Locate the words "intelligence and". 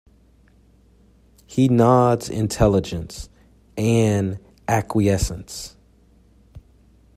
2.27-4.39